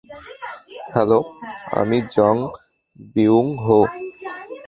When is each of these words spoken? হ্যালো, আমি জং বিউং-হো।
হ্যালো, 0.93 1.19
আমি 1.79 1.97
জং 2.15 2.35
বিউং-হো। 3.15 3.79